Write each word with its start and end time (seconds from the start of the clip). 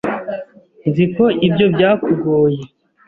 Nzi 0.87 1.05
ko 1.15 1.25
ibyo 1.47 1.65
byakugoye. 1.73 2.61